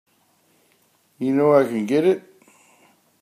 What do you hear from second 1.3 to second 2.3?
know where I can get it?